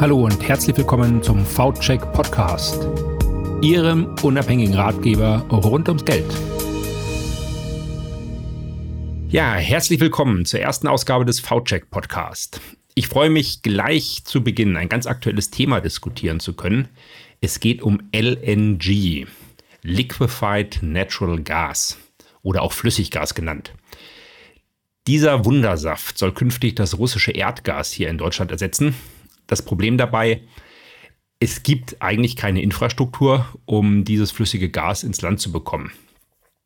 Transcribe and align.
Hallo 0.00 0.26
und 0.26 0.46
herzlich 0.46 0.76
willkommen 0.76 1.24
zum 1.24 1.44
V-Check 1.44 2.12
Podcast, 2.12 2.86
Ihrem 3.62 4.14
unabhängigen 4.22 4.74
Ratgeber 4.74 5.44
rund 5.50 5.88
ums 5.88 6.04
Geld. 6.04 6.24
Ja, 9.28 9.54
herzlich 9.54 9.98
willkommen 9.98 10.44
zur 10.44 10.60
ersten 10.60 10.86
Ausgabe 10.86 11.24
des 11.24 11.40
V-Check 11.40 11.90
Podcast. 11.90 12.60
Ich 12.94 13.08
freue 13.08 13.28
mich 13.28 13.62
gleich 13.62 14.22
zu 14.22 14.44
Beginn 14.44 14.76
ein 14.76 14.88
ganz 14.88 15.08
aktuelles 15.08 15.50
Thema 15.50 15.80
diskutieren 15.80 16.38
zu 16.38 16.54
können. 16.54 16.86
Es 17.40 17.58
geht 17.58 17.82
um 17.82 18.00
LNG, 18.14 19.26
Liquefied 19.82 20.78
Natural 20.80 21.42
Gas 21.42 21.98
oder 22.42 22.62
auch 22.62 22.72
Flüssiggas 22.72 23.34
genannt. 23.34 23.72
Dieser 25.08 25.44
Wundersaft 25.44 26.18
soll 26.18 26.32
künftig 26.32 26.76
das 26.76 26.98
russische 26.98 27.32
Erdgas 27.32 27.90
hier 27.90 28.08
in 28.10 28.18
Deutschland 28.18 28.52
ersetzen 28.52 28.94
das 29.48 29.62
Problem 29.62 29.98
dabei, 29.98 30.42
es 31.40 31.62
gibt 31.64 32.00
eigentlich 32.00 32.36
keine 32.36 32.62
Infrastruktur, 32.62 33.46
um 33.64 34.04
dieses 34.04 34.30
flüssige 34.30 34.70
Gas 34.70 35.02
ins 35.02 35.22
Land 35.22 35.40
zu 35.40 35.50
bekommen. 35.50 35.92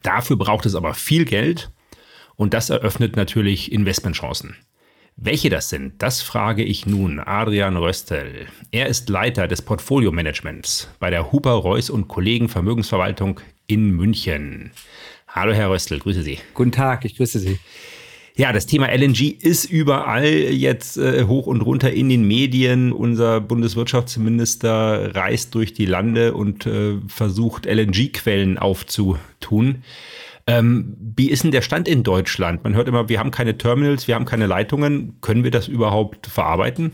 Dafür 0.02 0.36
braucht 0.36 0.66
es 0.66 0.74
aber 0.74 0.94
viel 0.94 1.24
Geld 1.24 1.70
und 2.36 2.54
das 2.54 2.70
eröffnet 2.70 3.16
natürlich 3.16 3.72
Investmentchancen. 3.72 4.56
Welche 5.16 5.50
das 5.50 5.68
sind, 5.68 6.02
das 6.02 6.22
frage 6.22 6.64
ich 6.64 6.86
nun 6.86 7.20
Adrian 7.20 7.76
Röstel. 7.76 8.46
Er 8.70 8.86
ist 8.86 9.10
Leiter 9.10 9.46
des 9.46 9.60
Portfolio-Managements 9.60 10.90
bei 10.98 11.10
der 11.10 11.30
Huber 11.30 11.52
Reuss 11.52 11.90
und 11.90 12.08
Kollegen 12.08 12.48
Vermögensverwaltung 12.48 13.40
in 13.66 13.90
München. 13.90 14.72
Hallo 15.28 15.52
Herr 15.52 15.70
Röstel, 15.70 15.98
grüße 15.98 16.22
Sie. 16.22 16.38
Guten 16.54 16.72
Tag, 16.72 17.04
ich 17.04 17.16
grüße 17.16 17.38
Sie. 17.38 17.58
Ja, 18.34 18.52
das 18.52 18.64
Thema 18.64 18.86
LNG 18.86 19.36
ist 19.40 19.66
überall 19.66 20.24
jetzt 20.24 20.96
äh, 20.96 21.24
hoch 21.24 21.46
und 21.46 21.60
runter 21.60 21.92
in 21.92 22.08
den 22.08 22.26
Medien. 22.26 22.92
Unser 22.92 23.42
Bundeswirtschaftsminister 23.42 25.14
reist 25.14 25.54
durch 25.54 25.74
die 25.74 25.84
Lande 25.84 26.32
und 26.32 26.64
äh, 26.64 26.94
versucht 27.08 27.66
LNG-Quellen 27.66 28.56
aufzutun. 28.56 29.82
Ähm, 30.46 30.96
wie 30.98 31.30
ist 31.30 31.44
denn 31.44 31.50
der 31.50 31.60
Stand 31.60 31.86
in 31.86 32.02
Deutschland? 32.02 32.64
Man 32.64 32.74
hört 32.74 32.88
immer, 32.88 33.10
wir 33.10 33.18
haben 33.18 33.30
keine 33.30 33.58
Terminals, 33.58 34.08
wir 34.08 34.14
haben 34.14 34.24
keine 34.24 34.46
Leitungen. 34.46 35.18
Können 35.20 35.44
wir 35.44 35.50
das 35.50 35.68
überhaupt 35.68 36.26
verarbeiten? 36.26 36.92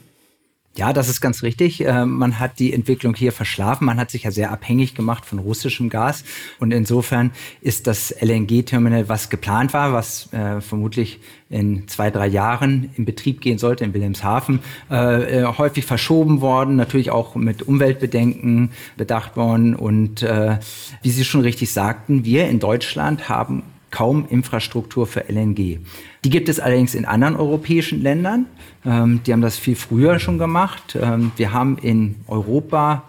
Ja, 0.78 0.92
das 0.92 1.08
ist 1.08 1.20
ganz 1.20 1.42
richtig. 1.42 1.84
Äh, 1.84 2.06
man 2.06 2.38
hat 2.38 2.60
die 2.60 2.72
Entwicklung 2.72 3.12
hier 3.16 3.32
verschlafen. 3.32 3.84
Man 3.84 3.98
hat 3.98 4.12
sich 4.12 4.22
ja 4.22 4.30
sehr 4.30 4.52
abhängig 4.52 4.94
gemacht 4.94 5.26
von 5.26 5.40
russischem 5.40 5.88
Gas. 5.88 6.22
Und 6.60 6.70
insofern 6.70 7.32
ist 7.60 7.88
das 7.88 8.14
LNG-Terminal, 8.20 9.08
was 9.08 9.28
geplant 9.28 9.72
war, 9.72 9.92
was 9.92 10.32
äh, 10.32 10.60
vermutlich 10.60 11.18
in 11.50 11.88
zwei, 11.88 12.12
drei 12.12 12.28
Jahren 12.28 12.90
in 12.94 13.04
Betrieb 13.04 13.40
gehen 13.40 13.58
sollte 13.58 13.82
in 13.82 13.92
Wilhelmshaven, 13.92 14.60
äh, 14.88 15.40
äh 15.40 15.44
häufig 15.46 15.84
verschoben 15.84 16.42
worden, 16.42 16.76
natürlich 16.76 17.10
auch 17.10 17.34
mit 17.34 17.62
Umweltbedenken 17.62 18.70
bedacht 18.96 19.36
worden. 19.36 19.74
Und 19.74 20.22
wie 20.22 21.10
Sie 21.10 21.24
schon 21.24 21.40
richtig 21.40 21.72
sagten, 21.72 22.24
wir 22.24 22.48
in 22.48 22.60
Deutschland 22.60 23.28
haben 23.28 23.64
kaum 23.90 24.26
Infrastruktur 24.28 25.06
für 25.06 25.28
LNG. 25.28 25.78
Die 26.24 26.30
gibt 26.30 26.48
es 26.48 26.60
allerdings 26.60 26.94
in 26.94 27.04
anderen 27.04 27.36
europäischen 27.36 28.02
Ländern. 28.02 28.46
Ähm, 28.84 29.20
die 29.24 29.32
haben 29.32 29.42
das 29.42 29.58
viel 29.58 29.76
früher 29.76 30.18
schon 30.18 30.38
gemacht. 30.38 30.96
Ähm, 31.00 31.32
wir 31.36 31.52
haben 31.52 31.78
in 31.78 32.16
Europa 32.26 33.04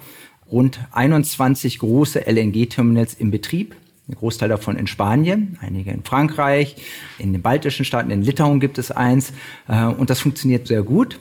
rund 0.52 0.80
21 0.92 1.80
große 1.80 2.26
LNG-Terminals 2.26 3.14
im 3.14 3.32
Betrieb. 3.32 3.76
Ein 4.08 4.16
Großteil 4.16 4.50
davon 4.50 4.76
in 4.76 4.88
Spanien, 4.88 5.60
einige 5.62 5.92
in 5.92 6.04
Frankreich, 6.04 6.78
in 7.20 7.32
den 7.32 7.44
baltischen 7.44 7.86
Staaten, 7.86 8.10
in 8.10 8.24
Litauen 8.24 8.60
gibt 8.60 8.78
es 8.80 8.90
eins. 8.90 9.34
Äh, 9.68 9.86
und 9.86 10.10
das 10.10 10.20
funktioniert 10.20 10.68
sehr 10.68 10.84
gut. 10.84 11.20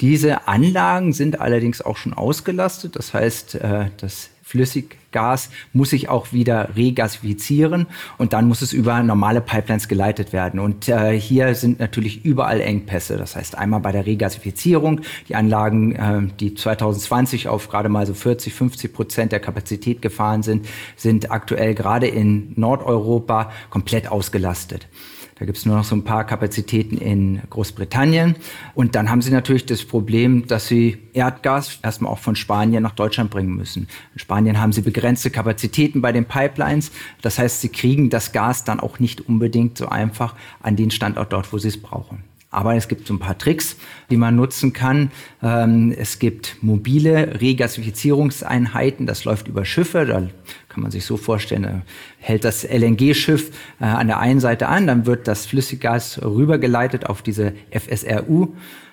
Diese 0.00 0.48
Anlagen 0.48 1.12
sind 1.12 1.40
allerdings 1.40 1.80
auch 1.80 1.96
schon 1.96 2.14
ausgelastet. 2.14 2.96
Das 2.96 3.14
heißt, 3.14 3.56
äh, 3.56 3.90
das 3.98 4.30
Flüssiggas 4.44 5.48
muss 5.72 5.90
sich 5.90 6.10
auch 6.10 6.32
wieder 6.32 6.76
regasifizieren 6.76 7.86
und 8.18 8.34
dann 8.34 8.46
muss 8.46 8.60
es 8.60 8.74
über 8.74 9.02
normale 9.02 9.40
Pipelines 9.40 9.88
geleitet 9.88 10.34
werden. 10.34 10.60
Und 10.60 10.88
äh, 10.88 11.18
hier 11.18 11.54
sind 11.54 11.80
natürlich 11.80 12.26
überall 12.26 12.60
Engpässe. 12.60 13.16
Das 13.16 13.36
heißt 13.36 13.56
einmal 13.56 13.80
bei 13.80 13.90
der 13.90 14.04
Regasifizierung, 14.04 15.00
die 15.28 15.34
Anlagen, 15.34 15.96
äh, 15.96 16.22
die 16.38 16.54
2020 16.54 17.48
auf 17.48 17.70
gerade 17.70 17.88
mal 17.88 18.06
so 18.06 18.12
40, 18.12 18.52
50 18.52 18.92
Prozent 18.92 19.32
der 19.32 19.40
Kapazität 19.40 20.02
gefahren 20.02 20.42
sind, 20.42 20.66
sind 20.94 21.30
aktuell 21.30 21.74
gerade 21.74 22.06
in 22.06 22.52
Nordeuropa 22.56 23.50
komplett 23.70 24.08
ausgelastet. 24.08 24.86
Da 25.36 25.44
gibt 25.46 25.58
es 25.58 25.66
nur 25.66 25.76
noch 25.76 25.84
so 25.84 25.96
ein 25.96 26.04
paar 26.04 26.24
Kapazitäten 26.24 26.96
in 26.96 27.40
Großbritannien. 27.50 28.36
Und 28.74 28.94
dann 28.94 29.10
haben 29.10 29.20
sie 29.20 29.32
natürlich 29.32 29.66
das 29.66 29.84
Problem, 29.84 30.46
dass 30.46 30.68
sie 30.68 30.98
Erdgas 31.12 31.78
erstmal 31.82 32.12
auch 32.12 32.20
von 32.20 32.36
Spanien 32.36 32.82
nach 32.82 32.94
Deutschland 32.94 33.30
bringen 33.30 33.54
müssen. 33.54 33.88
In 34.12 34.20
Spanien 34.20 34.60
haben 34.60 34.72
sie 34.72 34.82
begrenzte 34.82 35.30
Kapazitäten 35.30 36.00
bei 36.00 36.12
den 36.12 36.26
Pipelines. 36.26 36.92
Das 37.20 37.38
heißt, 37.38 37.60
sie 37.60 37.68
kriegen 37.68 38.10
das 38.10 38.32
Gas 38.32 38.62
dann 38.62 38.78
auch 38.78 39.00
nicht 39.00 39.28
unbedingt 39.28 39.76
so 39.76 39.88
einfach 39.88 40.34
an 40.62 40.76
den 40.76 40.92
Standort 40.92 41.32
dort, 41.32 41.52
wo 41.52 41.58
sie 41.58 41.68
es 41.68 41.82
brauchen. 41.82 42.22
Aber 42.54 42.76
es 42.76 42.86
gibt 42.86 43.08
so 43.08 43.14
ein 43.14 43.18
paar 43.18 43.36
Tricks, 43.36 43.76
die 44.10 44.16
man 44.16 44.36
nutzen 44.36 44.72
kann. 44.72 45.10
Ähm, 45.42 45.92
es 45.98 46.20
gibt 46.20 46.58
mobile 46.62 47.40
Regasifizierungseinheiten. 47.40 49.06
Das 49.06 49.24
läuft 49.24 49.48
über 49.48 49.64
Schiffe. 49.64 50.06
Da 50.06 50.28
kann 50.74 50.82
man 50.82 50.90
sich 50.90 51.06
so 51.06 51.16
vorstellen, 51.16 51.62
da 51.62 51.82
hält 52.18 52.44
das 52.44 52.64
LNG-Schiff 52.64 53.50
äh, 53.80 53.84
an 53.84 54.08
der 54.08 54.18
einen 54.18 54.40
Seite 54.40 54.66
an, 54.66 54.88
dann 54.88 55.06
wird 55.06 55.28
das 55.28 55.46
Flüssiggas 55.46 56.20
rübergeleitet 56.22 57.06
auf 57.06 57.22
diese 57.22 57.52
FSRU 57.70 58.48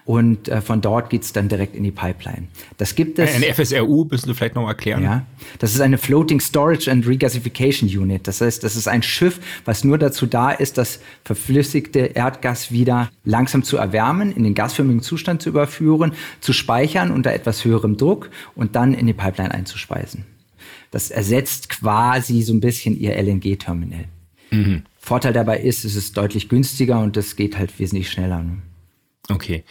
und 0.06 0.50
äh, 0.50 0.62
von 0.62 0.82
dort 0.82 1.10
geht's 1.10 1.34
dann 1.34 1.48
direkt 1.48 1.76
in 1.76 1.84
die 1.84 1.92
Pipeline. 1.92 2.48
Das 2.78 2.96
gibt 2.96 3.20
es. 3.20 3.36
Eine 3.36 3.54
FSRU, 3.54 4.06
müssen 4.10 4.28
Sie 4.28 4.34
vielleicht 4.34 4.56
noch 4.56 4.68
erklären? 4.68 5.04
Ja, 5.04 5.26
das 5.60 5.74
ist 5.74 5.82
eine 5.82 5.98
Floating 5.98 6.40
Storage 6.40 6.92
and 6.92 7.08
Regasification 7.08 7.90
Unit. 7.90 8.28
Das 8.28 8.42
heißt, 8.42 8.64
das 8.64 8.76
ist 8.76 8.88
ein 8.88 9.04
Schiff, 9.04 9.40
was 9.66 9.84
nur 9.84 9.98
dazu 9.98 10.26
da 10.26 10.52
ist, 10.52 10.78
das 10.78 11.00
verflüssigte 11.24 12.00
Erdgas 12.00 12.72
wieder 12.72 13.10
langsam 13.24 13.64
zu 13.64 13.78
erwärmen, 13.78 14.32
in 14.32 14.44
den 14.44 14.54
gasförmigen 14.54 15.02
Zustand 15.02 15.42
zu 15.42 15.50
überführen, 15.50 16.14
zu 16.42 16.54
speichern 16.54 17.12
unter 17.12 17.34
etwas 17.34 17.66
höherem 17.66 17.98
Druck 17.98 18.30
und 18.56 18.76
dann 18.76 18.94
in 18.94 19.08
die 19.08 19.14
Pipeline 19.14 19.52
einzuspeisen. 19.52 20.26
Das 20.92 21.10
ersetzt 21.10 21.70
quasi 21.70 22.42
so 22.42 22.54
ein 22.54 22.60
bisschen 22.60 23.00
Ihr 23.00 23.16
LNG-Terminal. 23.16 24.06
Mhm. 24.52 24.84
Vorteil 25.00 25.34
dabei 25.34 25.60
ist, 25.60 25.86
es 25.86 25.96
ist 25.96 26.16
deutlich 26.18 26.50
günstiger 26.50 27.00
und 27.00 27.18
es 27.18 27.36
geht 27.36 27.58
halt 27.58 27.78
wesentlich 27.80 28.12
schneller. 28.12 28.44
Ne? 28.44 28.58
Okay. 29.30 29.64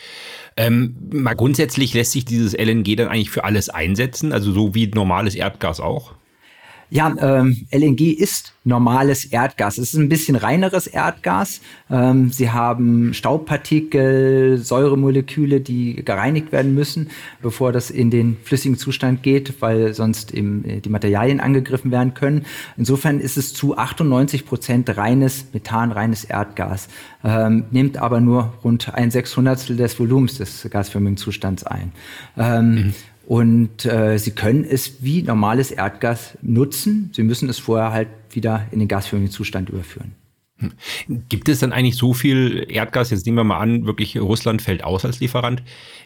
Ähm, 0.57 0.97
mal 1.13 1.35
grundsätzlich 1.35 1.95
lässt 1.95 2.13
sich 2.13 2.25
dieses 2.25 2.55
LNG 2.55 2.97
dann 2.97 3.09
eigentlich 3.09 3.31
für 3.31 3.45
alles 3.45 3.69
einsetzen, 3.69 4.33
also 4.33 4.53
so 4.53 4.75
wie 4.75 4.89
normales 4.89 5.35
Erdgas 5.35 5.81
auch? 5.81 6.15
Ja, 6.91 7.15
ähm, 7.21 7.67
LNG 7.71 8.13
ist 8.13 8.53
normales 8.65 9.25
Erdgas. 9.25 9.79
Es 9.79 9.95
ist 9.95 9.99
ein 9.99 10.09
bisschen 10.09 10.35
reineres 10.35 10.89
Erdgas. 10.89 11.61
Ähm, 11.89 12.31
sie 12.31 12.51
haben 12.51 13.15
Staubpartikel, 13.15 14.59
Säuremoleküle, 14.59 15.61
die 15.61 16.05
gereinigt 16.05 16.51
werden 16.51 16.75
müssen, 16.75 17.11
bevor 17.41 17.73
das 17.73 17.91
in 17.91 18.11
den 18.11 18.37
flüssigen 18.43 18.77
Zustand 18.77 19.23
geht, 19.23 19.63
weil 19.63 19.95
sonst 19.95 20.35
eben 20.35 20.65
äh, 20.65 20.81
die 20.81 20.89
Materialien 20.89 21.39
angegriffen 21.39 21.93
werden 21.93 22.15
können. 22.15 22.45
Insofern 22.77 23.21
ist 23.21 23.37
es 23.37 23.55
zu 23.55 23.79
98 23.79 24.45
Prozent 24.45 24.97
reines 24.97 25.47
Methan, 25.53 25.93
reines 25.93 26.25
Erdgas, 26.25 26.89
ähm, 27.25 27.65
nimmt 27.71 27.99
aber 27.99 28.21
nur 28.21 28.53
rund 28.65 28.93
ein 28.93 29.13
Sechshundertstel 29.13 29.77
des 29.77 29.99
Volumens 29.99 30.39
des 30.39 30.69
gasförmigen 30.69 31.17
Zustands 31.17 31.65
ein. 31.65 31.93
Ähm, 32.37 32.75
mhm. 32.75 32.95
Und 33.31 33.85
äh, 33.85 34.19
Sie 34.19 34.33
können 34.33 34.65
es 34.65 35.05
wie 35.05 35.23
normales 35.23 35.71
Erdgas 35.71 36.37
nutzen. 36.43 37.11
Sie 37.15 37.23
müssen 37.23 37.49
es 37.49 37.61
vorher 37.61 37.93
halt 37.93 38.09
wieder 38.31 38.67
in 38.73 38.81
den 38.81 38.89
gasförmigen 38.89 39.31
Zustand 39.31 39.69
überführen. 39.69 40.17
Hm. 40.57 40.73
Gibt 41.29 41.49
es 41.49 41.61
dann 41.61 41.73
eigentlich 41.73 41.95
so 41.95 42.13
viel 42.13 42.67
Erdgas, 42.69 43.11
jetzt 43.11 43.27
nehmen 43.27 43.39
wir 43.39 43.45
mal 43.45 43.61
an, 43.61 43.87
wirklich 43.87 44.19
Russland 44.21 44.63
fällt 44.63 44.83
aus 44.83 45.05
als 45.05 45.21
Lieferant, 45.21 45.63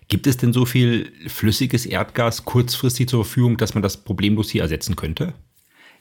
gibt 0.08 0.26
es 0.26 0.37
denn 0.37 0.52
so 0.52 0.66
viel 0.66 1.12
flüssiges 1.26 1.87
Erdgas 1.87 2.44
kurzfristig 2.44 3.08
zur 3.08 3.25
Verfügung, 3.25 3.56
dass 3.56 3.72
man 3.72 3.82
das 3.82 3.96
problemlos 4.04 4.50
hier 4.50 4.60
ersetzen 4.60 4.94
könnte? 4.94 5.32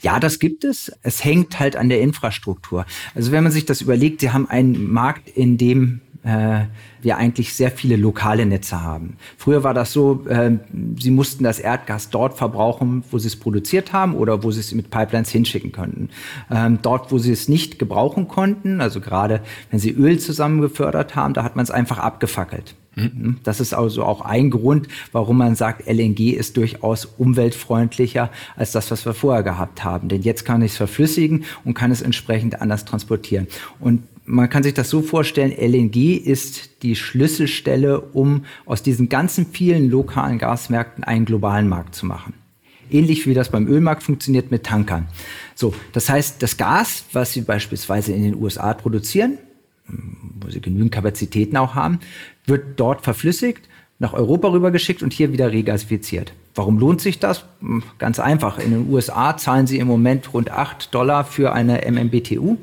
Ja, 0.01 0.19
das 0.19 0.39
gibt 0.39 0.65
es. 0.65 0.92
Es 1.03 1.24
hängt 1.24 1.57
halt 1.57 1.77
an 1.77 1.88
der 1.88 2.01
Infrastruktur. 2.01 2.86
Also 3.15 3.31
wenn 3.31 3.44
man 3.44 3.53
sich 3.53 3.63
das 3.63 3.80
überlegt, 3.80 4.19
Sie 4.19 4.31
haben 4.31 4.50
einen 4.50 4.92
Markt, 4.92 5.30
in 5.30 5.57
dem 5.57 6.01
äh, 6.24 6.66
wir 7.02 7.18
eigentlich 7.18 7.54
sehr 7.54 7.72
viele 7.72 7.96
lokale 7.96 8.46
Netze 8.46 8.81
haben. 8.81 9.18
Früher 9.38 9.64
war 9.64 9.74
das 9.74 9.92
so, 9.92 10.25
äh, 10.28 10.52
sie 10.98 11.12
mussten 11.12 11.44
das 11.44 11.60
Erdgas 11.60 12.10
dort 12.10 12.38
verbrauchen, 12.38 13.04
wo 13.12 13.18
sie 13.18 13.28
es 13.28 13.36
produziert 13.36 13.94
haben 13.94 14.16
oder 14.16 14.44
wo 14.44 14.52
sie 14.52 14.62
es 14.62 14.74
mit 14.74 14.90
Pipelines 14.90 15.30
hinschicken 15.30 15.72
könnten. 15.72 16.10
Ähm, 16.50 16.80
dort, 16.81 17.12
wo 17.12 17.18
sie 17.18 17.31
es 17.31 17.50
nicht 17.50 17.80
gebrauchen 17.80 18.28
konnten, 18.28 18.81
also 18.81 19.02
gerade 19.02 19.42
wenn 19.70 19.80
sie 19.80 19.92
Öl 19.92 20.20
zusammen 20.20 20.62
gefördert 20.62 21.16
haben, 21.16 21.34
da 21.34 21.44
hat 21.44 21.56
man 21.56 21.64
es 21.64 21.72
einfach 21.72 21.98
abgefackelt. 21.98 22.75
Mhm. 22.96 23.40
Das 23.44 23.60
ist 23.60 23.74
also 23.74 24.04
auch 24.04 24.22
ein 24.22 24.52
Grund, 24.52 24.88
warum 25.12 25.38
man 25.38 25.56
sagt, 25.56 25.88
LNG 25.88 26.31
ist 26.31 26.58
durchaus 26.58 27.06
umweltfreundlicher 27.06 28.30
als 28.56 28.72
das, 28.72 28.92
was 28.92 29.06
wir 29.06 29.14
vorher 29.14 29.44
gehabt 29.44 29.84
haben. 29.84 30.10
Denn 30.10 30.22
jetzt 30.22 30.46
kann 30.46 30.62
ich 30.62 30.72
es 30.72 30.78
verflüssigen 30.78 31.46
und 31.66 31.74
kann 31.74 31.92
es 31.92 32.02
entsprechend 32.02 32.62
anders 32.62 32.86
transportieren. 32.86 33.48
Und 33.80 34.04
man 34.25 34.50
kann 34.50 34.64
sich 34.64 34.74
das 34.74 34.90
so 34.90 35.02
vorstellen, 35.02 35.52
LNG 35.52 36.16
ist 36.18 36.84
die 36.84 36.96
Schlüsselstelle, 36.96 38.00
um 38.00 38.46
aus 38.66 38.84
diesen 38.84 39.10
ganzen 39.10 39.46
vielen 39.48 39.90
lokalen 39.90 40.38
Gasmärkten 40.38 41.04
einen 41.04 41.25
globalen 41.25 41.68
Markt 41.68 41.96
zu 41.96 42.06
machen. 42.06 42.34
Ähnlich 42.90 43.25
wie 43.28 43.34
das 43.34 43.50
beim 43.50 43.68
Ölmarkt 43.68 44.04
funktioniert 44.04 44.52
mit 44.52 44.66
Tankern. 44.66 45.08
So, 45.56 45.74
das 45.94 46.10
heißt, 46.10 46.42
das 46.42 46.58
Gas, 46.58 47.06
was 47.12 47.34
Sie 47.34 47.42
beispielsweise 47.42 48.14
in 48.14 48.24
den 48.24 48.36
USA 48.36 48.74
produzieren, 48.74 49.38
wo 49.88 50.50
Sie 50.50 50.62
genügend 50.62 50.92
Kapazitäten 50.92 51.58
auch 51.58 51.75
haben, 51.75 52.00
wird 52.46 52.80
dort 52.80 53.02
verflüssigt, 53.02 53.68
nach 54.00 54.14
Europa 54.14 54.50
rübergeschickt 54.50 55.02
und 55.02 55.14
hier 55.14 55.31
wieder 55.31 55.52
regasifiziert. 55.52 56.34
Warum 56.56 56.78
lohnt 56.78 57.02
sich 57.02 57.20
das? 57.20 57.46
Hm, 57.62 57.84
ganz 58.00 58.20
einfach. 58.20 58.60
In 58.60 58.72
den 58.72 58.90
USA 58.90 59.38
zahlen 59.38 59.66
Sie 59.66 59.80
im 59.80 59.88
Moment 59.88 60.34
rund 60.34 60.52
8 60.52 60.94
Dollar 60.94 61.25
für 61.25 61.54
eine 61.54 61.90
MMBTU. 61.90 62.58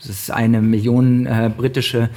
Das 0.00 0.08
ist 0.08 0.30
eine 0.30 0.62
Million 0.62 1.26
äh, 1.26 1.50
britische 1.54 2.08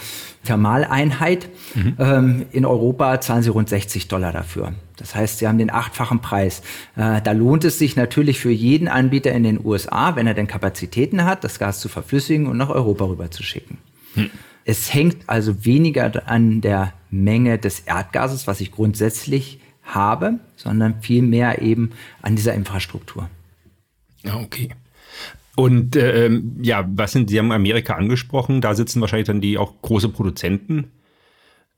Thermaleinheit. 0.46 1.50
Mhm. 1.76 1.96
Ähm, 2.00 2.46
in 2.52 2.66
Europa 2.66 3.20
zahlen 3.20 3.44
sie 3.44 3.50
rund 3.50 3.70
60 3.70 4.08
Dollar 4.08 4.32
dafür. 4.32 4.74
Das 4.96 5.16
heißt, 5.16 5.40
sie 5.40 5.48
haben 5.48 5.58
den 5.58 5.72
achtfachen 5.72 6.22
Preis. 6.22 6.62
Äh, 6.96 7.22
da 7.22 7.32
lohnt 7.34 7.66
es 7.66 7.80
sich 7.80 7.96
natürlich 7.96 8.40
für 8.40 8.52
jeden 8.52 8.88
Anbieter 8.88 9.32
in 9.32 9.44
den 9.44 9.64
USA, 9.64 10.16
wenn 10.16 10.28
er 10.28 10.34
denn 10.34 10.48
Kapazitäten 10.48 11.26
hat, 11.26 11.44
das 11.44 11.60
Gas 11.60 11.80
zu 11.80 11.90
verflüssigen 11.90 12.48
und 12.48 12.58
nach 12.58 12.70
Europa 12.70 13.06
rüber 13.06 13.32
zu 13.32 13.44
schicken. 13.44 13.80
Mhm. 14.16 14.30
Es 14.66 14.94
hängt 14.94 15.28
also 15.28 15.66
weniger 15.66 16.28
an 16.28 16.62
der 16.62 16.94
Menge 17.10 17.58
des 17.58 17.82
Erdgases, 17.82 18.48
was 18.48 18.62
ich 18.62 18.72
grundsätzlich 18.72 19.60
habe, 19.84 20.40
sondern 20.56 21.02
vielmehr 21.02 21.62
eben 21.62 21.92
an 22.22 22.38
dieser 22.38 22.54
Infrastruktur. 22.54 23.30
Okay. 24.26 24.70
Und 25.56 25.96
ähm, 25.96 26.58
ja, 26.62 26.88
was 26.96 27.12
sind, 27.12 27.30
Sie 27.30 27.38
haben 27.38 27.52
Amerika 27.52 27.94
angesprochen, 27.96 28.60
da 28.62 28.74
sitzen 28.74 29.02
wahrscheinlich 29.02 29.28
dann 29.28 29.42
die 29.42 29.58
auch 29.58 29.82
große 29.82 30.10
Produzenten. 30.10 30.92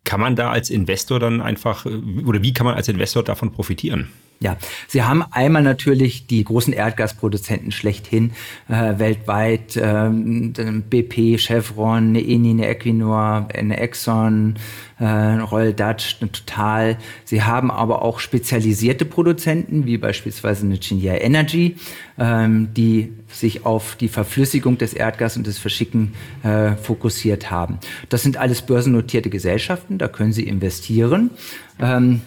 Kann 0.06 0.22
man 0.22 0.36
da 0.36 0.52
als 0.52 0.70
Investor 0.70 1.20
dann 1.20 1.42
einfach, 1.42 1.86
äh, 1.86 1.90
oder 2.26 2.42
wie 2.42 2.54
kann 2.54 2.66
man 2.66 2.76
als 2.76 2.88
Investor 2.88 3.24
davon 3.24 3.52
profitieren? 3.52 4.10
Ja, 4.40 4.58
Sie 4.88 5.04
haben 5.04 5.24
einmal 5.32 5.64
natürlich 5.64 6.28
die 6.28 6.44
großen 6.44 6.74
Erdgasproduzenten 6.74 7.72
schlechthin 7.72 8.32
äh, 8.68 9.00
weltweit, 9.00 9.80
ähm, 9.82 10.54
BP, 10.90 11.38
Chevron, 11.40 12.10
eine 12.10 12.20
Eni, 12.20 12.50
eine 12.52 12.68
Equinor, 12.68 13.48
eine 13.54 13.78
Exxon, 13.78 14.56
äh, 15.00 15.06
Royal 15.06 15.74
Dutch, 15.74 16.18
eine 16.20 16.32
Total. 16.32 16.98
Sie 17.24 17.44
haben 17.44 17.72
aber 17.72 18.02
auch 18.02 18.20
spezialisierte 18.20 19.06
Produzenten, 19.06 19.86
wie 19.86 19.98
beispielsweise 19.98 20.66
eine 20.66 20.80
Cheniere 20.82 21.18
Energy, 21.18 21.78
ähm, 22.18 22.74
die 22.74 23.14
sich 23.30 23.66
auf 23.66 23.96
die 23.96 24.10
Verflüssigung 24.10 24.78
des 24.78 24.94
Erdgas 24.94 25.38
und 25.38 25.48
das 25.48 25.58
Verschicken 25.58 26.14
äh, 26.44 26.76
fokussiert 26.76 27.52
haben. 27.52 27.80
Das 28.10 28.24
sind 28.24 28.38
alles 28.38 28.62
börsennotierte 28.62 29.30
Gesellschaften, 29.30 29.98
da 29.98 30.08
können 30.08 30.34
Sie 30.34 30.44
investieren. 30.44 31.32
Ähm, 31.80 32.22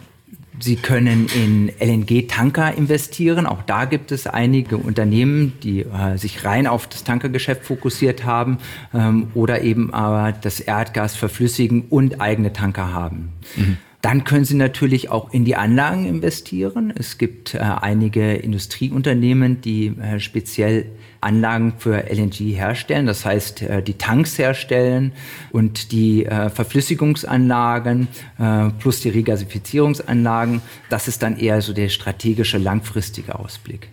Sie 0.61 0.77
können 0.77 1.27
in 1.35 1.71
LNG-Tanker 1.81 2.75
investieren. 2.75 3.47
Auch 3.47 3.63
da 3.63 3.85
gibt 3.85 4.13
es 4.13 4.27
einige 4.27 4.77
Unternehmen, 4.77 5.55
die 5.63 5.81
äh, 5.81 6.17
sich 6.17 6.45
rein 6.45 6.67
auf 6.67 6.87
das 6.87 7.05
Tankergeschäft 7.05 7.65
fokussiert 7.65 8.25
haben 8.25 8.59
ähm, 8.93 9.29
oder 9.35 9.63
eben 9.63 9.93
aber 9.95 10.33
das 10.33 10.61
Erdgas 10.61 11.17
verflüssigen 11.17 11.85
und 11.89 12.21
eigene 12.21 12.53
Tanker 12.53 12.93
haben. 12.93 13.33
Mhm. 13.57 13.79
Dann 14.01 14.23
können 14.23 14.45
Sie 14.45 14.55
natürlich 14.55 15.11
auch 15.11 15.33
in 15.33 15.45
die 15.45 15.57
Anlagen 15.57 16.07
investieren. 16.07 16.93
Es 16.97 17.19
gibt 17.19 17.55
äh, 17.55 17.59
einige 17.59 18.35
Industrieunternehmen, 18.35 19.61
die 19.61 19.89
äh, 19.89 20.21
speziell 20.21 20.87
Anlagen 21.21 21.75
für 21.79 22.05
LNG 22.09 22.55
herstellen, 22.57 23.07
das 23.07 23.25
heißt 23.25 23.63
äh, 23.63 23.83
die 23.83 23.95
Tanks 23.95 24.39
herstellen 24.39 25.13
und 25.51 25.91
die 25.91 26.27
äh, 26.27 26.49
Verflüssigungsanlagen 26.49 28.07
äh, 28.39 28.71
plus 28.79 29.01
die 29.01 29.09
Regasifizierungsanlagen. 29.09 30.63
Das 30.91 31.09
ist 31.09 31.25
dann 31.25 31.37
eher 31.37 31.61
so 31.61 31.73
der 31.73 31.89
strategische 31.89 32.59
langfristige 32.59 33.37
Ausblick. 33.37 33.89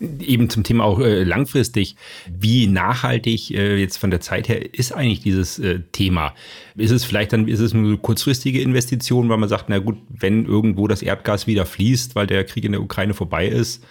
Eben 0.00 0.50
zum 0.50 0.64
Thema 0.64 0.84
auch 0.84 1.00
äh, 1.00 1.22
langfristig, 1.24 1.96
wie 2.28 2.66
nachhaltig 2.66 3.50
äh, 3.50 3.76
jetzt 3.76 3.96
von 3.96 4.10
der 4.10 4.20
Zeit 4.20 4.48
her 4.48 4.74
ist 4.74 4.92
eigentlich 4.92 5.20
dieses 5.20 5.58
äh, 5.58 5.80
Thema? 5.92 6.34
Ist 6.76 6.90
es 6.90 7.04
vielleicht 7.04 7.32
dann, 7.32 7.48
ist 7.48 7.60
es 7.60 7.74
eine 7.74 7.96
kurzfristige 7.96 8.60
Investition, 8.60 9.28
weil 9.28 9.38
man 9.38 9.48
sagt, 9.48 9.68
na 9.68 9.78
gut, 9.78 9.98
wenn 10.08 10.46
irgendwo 10.46 10.88
das 10.88 11.02
Erdgas 11.02 11.46
wieder 11.46 11.66
fließt, 11.66 12.14
weil 12.14 12.26
der 12.26 12.44
Krieg 12.44 12.64
in 12.64 12.72
der 12.72 12.82
Ukraine 12.82 13.14
vorbei 13.14 13.48
ist, 13.48 13.84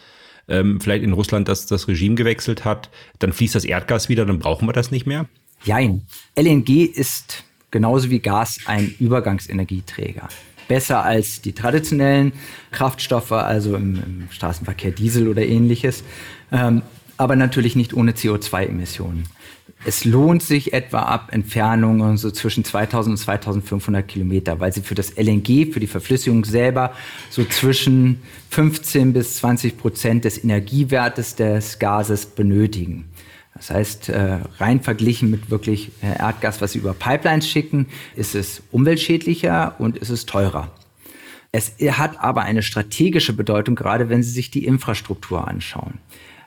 ähm, 0.47 0.79
vielleicht 0.79 1.03
in 1.03 1.13
Russland 1.13 1.47
das, 1.47 1.65
das 1.65 1.87
Regime 1.87 2.15
gewechselt 2.15 2.65
hat, 2.65 2.89
dann 3.19 3.33
fließt 3.33 3.55
das 3.55 3.65
Erdgas 3.65 4.09
wieder, 4.09 4.25
dann 4.25 4.39
brauchen 4.39 4.67
wir 4.67 4.73
das 4.73 4.91
nicht 4.91 5.05
mehr? 5.05 5.27
Jein. 5.63 6.03
LNG 6.35 6.85
ist 6.85 7.43
genauso 7.71 8.09
wie 8.09 8.19
Gas 8.19 8.59
ein 8.65 8.93
Übergangsenergieträger 8.99 10.29
besser 10.67 11.03
als 11.03 11.41
die 11.41 11.53
traditionellen 11.53 12.33
Kraftstoffe, 12.71 13.31
also 13.31 13.75
im, 13.75 13.95
im 13.95 14.27
Straßenverkehr 14.31 14.91
Diesel 14.91 15.27
oder 15.27 15.45
ähnliches, 15.45 16.03
ähm, 16.51 16.81
aber 17.17 17.35
natürlich 17.35 17.75
nicht 17.75 17.93
ohne 17.93 18.11
CO2-Emissionen. 18.11 19.25
Es 19.85 20.05
lohnt 20.05 20.41
sich 20.41 20.73
etwa 20.73 21.03
ab 21.03 21.29
Entfernungen 21.31 22.17
so 22.17 22.31
zwischen 22.31 22.63
2000 22.63 23.13
und 23.13 23.17
2500 23.17 24.07
Kilometer, 24.07 24.59
weil 24.59 24.73
sie 24.73 24.81
für 24.81 24.95
das 24.95 25.15
LNG, 25.17 25.71
für 25.71 25.79
die 25.79 25.87
Verflüssigung 25.87 26.45
selber 26.45 26.93
so 27.29 27.45
zwischen 27.45 28.21
15 28.49 29.13
bis 29.13 29.35
20 29.35 29.77
Prozent 29.77 30.25
des 30.25 30.43
Energiewertes 30.43 31.35
des 31.35 31.79
Gases 31.79 32.25
benötigen. 32.25 33.05
Das 33.57 33.71
heißt, 33.71 34.09
äh, 34.09 34.39
rein 34.59 34.81
verglichen 34.81 35.29
mit 35.29 35.49
wirklich 35.49 35.91
äh, 36.01 36.19
Erdgas, 36.19 36.61
was 36.61 36.71
sie 36.73 36.79
über 36.79 36.93
Pipelines 36.93 37.49
schicken, 37.49 37.87
ist 38.15 38.35
es 38.35 38.61
umweltschädlicher 38.71 39.75
und 39.79 39.97
ist 39.97 40.09
es 40.09 40.25
teurer. 40.25 40.71
Es 41.51 41.73
hat 41.97 42.19
aber 42.19 42.43
eine 42.43 42.61
strategische 42.61 43.33
Bedeutung, 43.33 43.75
gerade 43.75 44.09
wenn 44.09 44.21
Sie 44.21 44.31
sich 44.31 44.51
die 44.51 44.65
Infrastruktur 44.65 45.47
anschauen. 45.47 45.95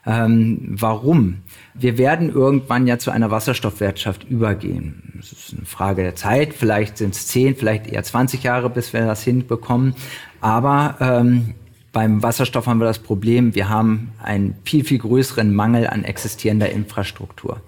Ähm, 0.07 0.59
warum? 0.71 1.39
Wir 1.75 1.99
werden 1.99 2.31
irgendwann 2.31 2.87
ja 2.87 2.99
zu 2.99 3.11
einer 3.11 3.31
Wasserstoffwirtschaft 3.31 4.25
übergehen. 4.25 5.15
Das 5.17 5.33
ist 5.33 5.55
eine 5.57 5.67
Frage 5.67 6.03
der 6.03 6.17
Zeit. 6.17 6.55
Vielleicht 6.55 6.99
sind 6.99 7.15
es 7.15 7.27
10, 7.27 7.57
vielleicht 7.57 7.87
eher 7.87 8.03
20 8.03 8.43
Jahre, 8.43 8.71
bis 8.71 8.93
wir 8.93 9.05
das 9.05 9.23
hinbekommen. 9.23 9.95
Aber 10.41 10.97
ähm, 11.01 11.55
beim 11.93 12.23
Wasserstoff 12.23 12.67
haben 12.67 12.79
wir 12.79 12.87
das 12.87 13.01
Problem, 13.01 13.55
wir 13.55 13.69
haben 13.69 14.13
einen 14.23 14.55
viel, 14.65 14.85
viel 14.85 14.99
größeren 14.99 15.53
Mangel 15.53 15.87
an 15.87 16.05
existierender 16.05 16.71
Infrastruktur. 16.71 17.61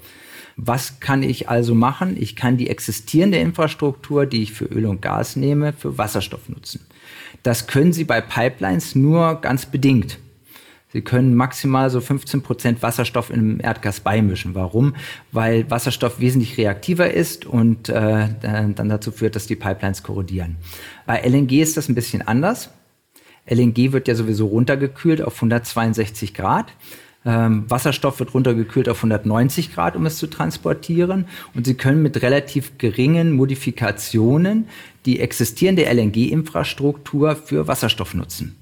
Was 0.56 1.00
kann 1.00 1.22
ich 1.22 1.48
also 1.48 1.74
machen? 1.74 2.16
Ich 2.19 2.36
kann 2.36 2.56
die 2.56 2.69
existierende 2.69 3.38
Infrastruktur, 3.38 4.26
die 4.26 4.42
ich 4.42 4.52
für 4.52 4.66
Öl 4.66 4.86
und 4.86 5.02
Gas 5.02 5.36
nehme, 5.36 5.72
für 5.72 5.98
Wasserstoff 5.98 6.48
nutzen. 6.48 6.86
Das 7.42 7.66
können 7.66 7.93
Sie 7.93 8.05
bei 8.05 8.20
Pipelines 8.20 8.94
nur 8.94 9.41
ganz 9.41 9.67
bedingt. 9.67 10.19
Sie 10.93 11.00
können 11.00 11.34
maximal 11.34 11.88
so 11.88 12.02
15 12.02 12.43
Prozent 12.43 12.82
Wasserstoff 12.82 13.31
im 13.31 13.60
Erdgas 13.60 14.00
beimischen. 14.00 14.55
Warum? 14.55 14.94
Weil 15.32 15.69
Wasserstoff 15.70 16.20
wesentlich 16.20 16.58
reaktiver 16.58 17.10
ist 17.10 17.46
und 17.46 17.88
äh, 17.88 18.29
dann 18.43 18.88
dazu 18.91 19.10
führt, 19.10 19.34
dass 19.34 19.46
die 19.46 19.56
Pipelines 19.56 20.02
korrodieren. 20.02 20.56
Bei 21.06 21.26
LNG 21.26 21.62
ist 21.62 21.79
das 21.79 21.88
ein 21.88 21.94
bisschen 21.94 22.20
anders. 22.20 22.70
LNG 23.46 23.93
wird 23.93 24.08
ja 24.08 24.15
sowieso 24.15 24.46
runtergekühlt 24.46 25.22
auf 25.22 25.34
162 25.37 26.34
Grad. 26.34 26.72
Ähm, 27.25 27.65
Wasserstoff 27.69 28.19
wird 28.19 28.34
runtergekühlt 28.34 28.89
auf 28.89 28.99
190 28.99 29.75
Grad, 29.75 29.96
um 29.96 30.06
es 30.06 30.17
zu 30.17 30.27
transportieren. 30.27 31.27
Und 31.55 31.67
Sie 31.67 31.75
können 31.75 32.03
mit 32.03 32.22
relativ 32.22 32.79
geringen 32.79 33.32
Modifikationen 33.32 34.69
die 35.06 35.20
existierende 35.20 35.84
LNG-Infrastruktur 35.84 37.37
für 37.37 37.69
Wasserstoff 37.69 38.15
nutzen. 38.15 38.56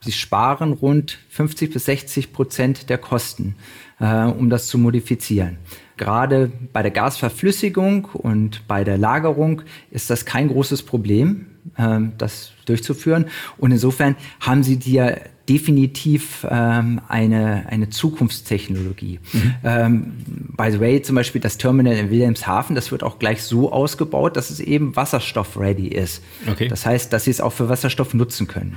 Sie 0.00 0.12
sparen 0.12 0.72
rund 0.72 1.18
50 1.30 1.72
bis 1.72 1.86
60 1.86 2.32
Prozent 2.32 2.88
der 2.88 2.98
Kosten, 2.98 3.56
äh, 3.98 4.24
um 4.24 4.48
das 4.48 4.68
zu 4.68 4.78
modifizieren. 4.78 5.58
Gerade 5.96 6.52
bei 6.72 6.82
der 6.82 6.92
Gasverflüssigung 6.92 8.04
und 8.04 8.68
bei 8.68 8.84
der 8.84 8.96
Lagerung 8.96 9.62
ist 9.90 10.10
das 10.10 10.24
kein 10.24 10.48
großes 10.48 10.84
Problem, 10.84 11.46
das 11.76 12.52
durchzuführen. 12.66 13.26
Und 13.56 13.72
insofern 13.72 14.16
haben 14.40 14.62
Sie 14.62 14.76
dir 14.76 15.20
definitiv 15.48 16.46
ähm, 16.48 17.00
eine, 17.08 17.64
eine 17.68 17.88
Zukunftstechnologie. 17.88 19.18
Mhm. 19.32 19.54
Ähm, 19.64 20.12
by 20.56 20.70
the 20.70 20.78
way, 20.78 21.00
zum 21.00 21.16
Beispiel 21.16 21.40
das 21.40 21.56
Terminal 21.56 21.94
in 21.94 22.10
Wilhelmshaven, 22.10 22.76
das 22.76 22.92
wird 22.92 23.02
auch 23.02 23.18
gleich 23.18 23.42
so 23.42 23.72
ausgebaut, 23.72 24.36
dass 24.36 24.50
es 24.50 24.60
eben 24.60 24.94
wasserstoff-ready 24.94 25.88
ist. 25.88 26.22
Okay. 26.46 26.68
Das 26.68 26.84
heißt, 26.84 27.12
dass 27.12 27.24
Sie 27.24 27.30
es 27.30 27.40
auch 27.40 27.52
für 27.52 27.68
Wasserstoff 27.68 28.12
nutzen 28.12 28.46
können. 28.46 28.76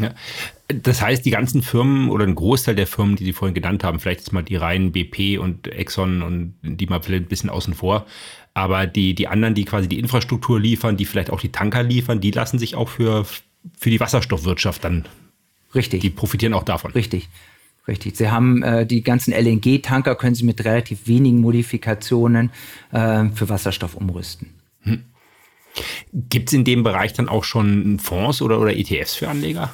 Ja. 0.00 0.14
Das 0.68 1.00
heißt, 1.00 1.24
die 1.24 1.30
ganzen 1.30 1.62
Firmen 1.62 2.10
oder 2.10 2.24
ein 2.24 2.34
Großteil 2.34 2.74
der 2.74 2.88
Firmen, 2.88 3.14
die 3.14 3.24
Sie 3.24 3.32
vorhin 3.32 3.54
genannt 3.54 3.84
haben, 3.84 4.00
vielleicht 4.00 4.20
jetzt 4.20 4.32
mal 4.32 4.42
die 4.42 4.56
reinen 4.56 4.90
BP 4.90 5.38
und 5.38 5.68
Exxon 5.68 6.22
und 6.22 6.54
die 6.62 6.86
mal 6.86 7.00
vielleicht 7.00 7.24
ein 7.24 7.28
bisschen 7.28 7.50
außen 7.50 7.74
vor, 7.74 8.06
aber 8.52 8.86
die, 8.86 9.14
die 9.14 9.28
anderen, 9.28 9.54
die 9.54 9.64
quasi 9.64 9.86
die 9.86 9.98
Infrastruktur 9.98 10.58
liefern, 10.58 10.96
die 10.96 11.04
vielleicht 11.04 11.30
auch 11.30 11.40
die 11.40 11.52
Tanker 11.52 11.84
liefern, 11.84 12.20
die 12.20 12.32
lassen 12.32 12.58
sich 12.58 12.74
auch 12.74 12.88
für, 12.88 13.24
für 13.78 13.90
die 13.90 14.00
Wasserstoffwirtschaft 14.00 14.82
dann. 14.82 15.04
Richtig. 15.74 16.00
Die 16.00 16.10
profitieren 16.10 16.54
auch 16.54 16.64
davon. 16.64 16.92
Richtig. 16.92 17.28
Richtig. 17.86 18.16
Sie 18.16 18.30
haben 18.30 18.62
äh, 18.62 18.84
die 18.84 19.02
ganzen 19.02 19.32
LNG-Tanker, 19.32 20.16
können 20.16 20.34
Sie 20.34 20.44
mit 20.44 20.64
relativ 20.64 21.06
wenigen 21.06 21.40
Modifikationen 21.40 22.50
äh, 22.90 23.26
für 23.34 23.48
Wasserstoff 23.48 23.94
umrüsten. 23.94 24.54
Hm. 24.80 25.04
Gibt 26.12 26.48
es 26.48 26.54
in 26.54 26.64
dem 26.64 26.82
Bereich 26.82 27.12
dann 27.12 27.28
auch 27.28 27.44
schon 27.44 27.98
Fonds 28.00 28.42
oder, 28.42 28.58
oder 28.58 28.74
ETFs 28.74 29.14
für 29.14 29.28
Anleger? 29.28 29.72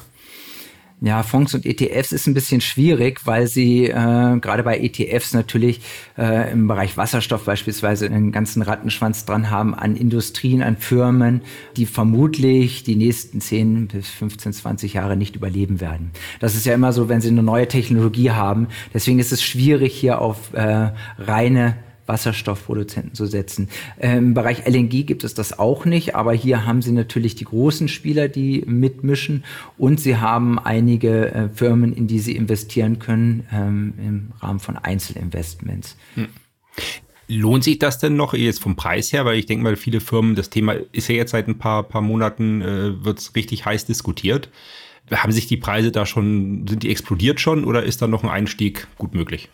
Ja, 1.01 1.21
Fonds 1.21 1.53
und 1.53 1.65
ETFs 1.65 2.13
ist 2.13 2.27
ein 2.27 2.33
bisschen 2.33 2.61
schwierig, 2.61 3.25
weil 3.25 3.47
sie 3.47 3.87
äh, 3.87 4.39
gerade 4.39 4.63
bei 4.63 4.79
ETFs 4.79 5.33
natürlich 5.33 5.81
äh, 6.17 6.51
im 6.51 6.67
Bereich 6.67 6.95
Wasserstoff 6.95 7.43
beispielsweise 7.43 8.05
einen 8.05 8.31
ganzen 8.31 8.61
Rattenschwanz 8.61 9.25
dran 9.25 9.49
haben 9.49 9.75
an 9.75 9.97
Industrien, 9.97 10.63
an 10.63 10.77
Firmen, 10.77 11.41
die 11.75 11.87
vermutlich 11.87 12.83
die 12.83 12.95
nächsten 12.95 13.41
10 13.41 13.87
bis 13.87 14.09
15, 14.11 14.53
20 14.53 14.93
Jahre 14.93 15.17
nicht 15.17 15.35
überleben 15.35 15.81
werden. 15.81 16.11
Das 16.39 16.55
ist 16.55 16.65
ja 16.65 16.73
immer 16.73 16.93
so, 16.93 17.09
wenn 17.09 17.19
sie 17.19 17.29
eine 17.29 17.43
neue 17.43 17.67
Technologie 17.67 18.31
haben. 18.31 18.67
Deswegen 18.93 19.19
ist 19.19 19.33
es 19.33 19.43
schwierig, 19.43 19.93
hier 19.93 20.21
auf 20.21 20.53
äh, 20.53 20.91
reine 21.17 21.75
Wasserstoffproduzenten 22.05 23.13
zu 23.13 23.25
setzen. 23.25 23.69
Im 23.99 24.33
Bereich 24.33 24.65
LNG 24.67 25.05
gibt 25.05 25.23
es 25.23 25.33
das 25.33 25.57
auch 25.57 25.85
nicht, 25.85 26.15
aber 26.15 26.33
hier 26.33 26.65
haben 26.65 26.81
Sie 26.81 26.91
natürlich 26.91 27.35
die 27.35 27.45
großen 27.45 27.87
Spieler, 27.87 28.27
die 28.27 28.63
mitmischen 28.65 29.43
und 29.77 29.99
Sie 29.99 30.17
haben 30.17 30.59
einige 30.59 31.33
äh, 31.33 31.49
Firmen, 31.49 31.93
in 31.93 32.07
die 32.07 32.19
Sie 32.19 32.35
investieren 32.35 32.99
können 32.99 33.47
ähm, 33.51 33.93
im 33.97 34.31
Rahmen 34.39 34.59
von 34.59 34.77
Einzelinvestments. 34.77 35.97
Hm. 36.15 36.27
Lohnt 37.27 37.63
sich 37.63 37.79
das 37.79 37.99
denn 37.99 38.15
noch 38.15 38.33
jetzt 38.33 38.61
vom 38.61 38.75
Preis 38.75 39.13
her? 39.13 39.25
Weil 39.25 39.39
ich 39.39 39.45
denke 39.45 39.63
mal, 39.63 39.75
viele 39.75 40.01
Firmen, 40.01 40.35
das 40.35 40.49
Thema 40.49 40.75
ist 40.91 41.07
ja 41.07 41.15
jetzt 41.15 41.31
seit 41.31 41.47
ein 41.47 41.57
paar, 41.57 41.83
paar 41.83 42.01
Monaten, 42.01 42.61
äh, 42.61 43.03
wird 43.03 43.19
es 43.19 43.35
richtig 43.35 43.65
heiß 43.65 43.85
diskutiert. 43.85 44.49
Haben 45.09 45.31
sich 45.31 45.47
die 45.47 45.57
Preise 45.57 45.91
da 45.91 46.05
schon, 46.05 46.67
sind 46.67 46.83
die 46.83 46.89
explodiert 46.89 47.39
schon 47.39 47.65
oder 47.65 47.83
ist 47.83 48.01
da 48.01 48.07
noch 48.07 48.23
ein 48.23 48.29
Einstieg 48.29 48.87
gut 48.97 49.13
möglich? 49.13 49.49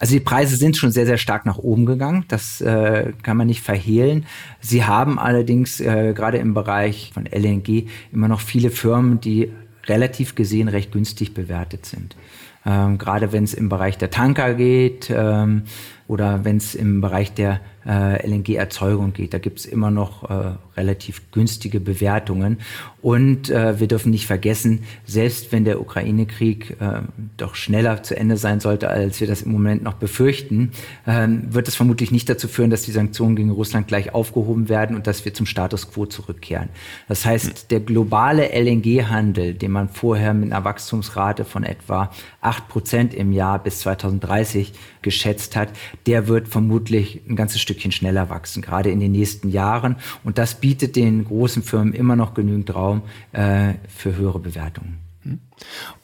Also 0.00 0.14
die 0.14 0.20
Preise 0.20 0.56
sind 0.56 0.78
schon 0.78 0.90
sehr, 0.90 1.04
sehr 1.04 1.18
stark 1.18 1.44
nach 1.44 1.58
oben 1.58 1.84
gegangen. 1.84 2.24
Das 2.28 2.62
äh, 2.62 3.12
kann 3.22 3.36
man 3.36 3.46
nicht 3.46 3.60
verhehlen. 3.60 4.24
Sie 4.58 4.84
haben 4.84 5.18
allerdings 5.18 5.78
äh, 5.78 6.14
gerade 6.14 6.38
im 6.38 6.54
Bereich 6.54 7.10
von 7.12 7.26
LNG 7.26 7.86
immer 8.10 8.26
noch 8.26 8.40
viele 8.40 8.70
Firmen, 8.70 9.20
die 9.20 9.52
relativ 9.86 10.34
gesehen 10.34 10.68
recht 10.68 10.90
günstig 10.90 11.34
bewertet 11.34 11.84
sind. 11.84 12.16
Ähm, 12.64 12.96
gerade 12.96 13.32
wenn 13.32 13.44
es 13.44 13.52
im 13.52 13.68
Bereich 13.68 13.98
der 13.98 14.10
Tanker 14.10 14.54
geht 14.54 15.10
ähm, 15.14 15.64
oder 16.10 16.44
wenn 16.44 16.56
es 16.56 16.74
im 16.74 17.00
Bereich 17.00 17.32
der 17.34 17.60
äh, 17.86 18.26
LNG-Erzeugung 18.26 19.12
geht. 19.12 19.32
Da 19.32 19.38
gibt 19.38 19.60
es 19.60 19.66
immer 19.66 19.90
noch 19.90 20.28
äh, 20.28 20.52
relativ 20.76 21.30
günstige 21.30 21.80
Bewertungen. 21.80 22.58
Und 23.00 23.48
äh, 23.48 23.80
wir 23.80 23.86
dürfen 23.86 24.10
nicht 24.10 24.26
vergessen, 24.26 24.82
selbst 25.06 25.52
wenn 25.52 25.64
der 25.64 25.80
Ukraine-Krieg 25.80 26.76
äh, 26.80 27.02
doch 27.36 27.54
schneller 27.54 28.02
zu 28.02 28.16
Ende 28.16 28.36
sein 28.36 28.60
sollte, 28.60 28.88
als 28.88 29.20
wir 29.20 29.26
das 29.26 29.42
im 29.42 29.52
Moment 29.52 29.82
noch 29.82 29.94
befürchten, 29.94 30.72
äh, 31.06 31.26
wird 31.28 31.68
es 31.68 31.76
vermutlich 31.76 32.10
nicht 32.10 32.28
dazu 32.28 32.48
führen, 32.48 32.70
dass 32.70 32.82
die 32.82 32.92
Sanktionen 32.92 33.36
gegen 33.36 33.50
Russland 33.50 33.88
gleich 33.88 34.12
aufgehoben 34.12 34.68
werden 34.68 34.96
und 34.96 35.06
dass 35.06 35.24
wir 35.24 35.32
zum 35.32 35.46
Status 35.46 35.90
quo 35.90 36.06
zurückkehren. 36.06 36.68
Das 37.08 37.24
heißt, 37.24 37.70
der 37.70 37.80
globale 37.80 38.50
LNG-Handel, 38.52 39.54
den 39.54 39.70
man 39.70 39.88
vorher 39.88 40.34
mit 40.34 40.52
einer 40.52 40.64
Wachstumsrate 40.64 41.44
von 41.44 41.64
etwa 41.64 42.10
acht 42.40 42.68
Prozent 42.68 43.14
im 43.14 43.32
Jahr 43.32 43.62
bis 43.62 43.80
2030 43.80 44.72
geschätzt 45.02 45.56
hat, 45.56 45.70
der 46.06 46.28
wird 46.28 46.48
vermutlich 46.48 47.20
ein 47.28 47.36
ganzes 47.36 47.60
Stückchen 47.60 47.92
schneller 47.92 48.30
wachsen, 48.30 48.62
gerade 48.62 48.90
in 48.90 49.00
den 49.00 49.12
nächsten 49.12 49.48
Jahren. 49.48 49.96
Und 50.24 50.38
das 50.38 50.54
bietet 50.54 50.96
den 50.96 51.24
großen 51.24 51.62
Firmen 51.62 51.92
immer 51.92 52.16
noch 52.16 52.34
genügend 52.34 52.74
Raum 52.74 53.02
äh, 53.32 53.74
für 53.88 54.16
höhere 54.16 54.38
Bewertungen. 54.38 54.98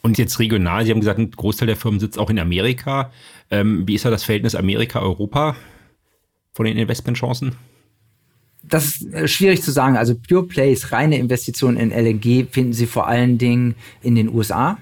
Und 0.03 0.19
jetzt 0.19 0.39
regional, 0.39 0.85
Sie 0.85 0.91
haben 0.91 1.01
gesagt, 1.01 1.19
ein 1.19 1.31
Großteil 1.31 1.67
der 1.67 1.77
Firmen 1.77 2.01
sitzt 2.01 2.19
auch 2.19 2.31
in 2.31 2.39
Amerika. 2.39 3.11
Ähm, 3.51 3.87
wie 3.87 3.95
ist 3.95 4.05
da 4.05 4.11
das 4.11 4.25
Verhältnis 4.25 4.55
Amerika-Europa 4.55 5.57
von 6.53 6.67
den 6.67 6.77
Investmentchancen? 6.77 7.57
Das 8.63 8.87
ist 8.87 9.15
äh, 9.15 9.29
schwierig 9.29 9.63
zu 9.63 9.71
sagen. 9.71 9.97
Also 9.97 10.15
Pure 10.15 10.45
Plays, 10.45 10.93
reine 10.93 11.19
Investitionen 11.19 11.77
in 11.77 11.91
LNG 11.91 12.49
finden 12.51 12.73
Sie 12.73 12.87
vor 12.87 13.07
allen 13.07 13.39
Dingen 13.39 13.75
in 14.03 14.15
den 14.15 14.29
USA. 14.29 14.79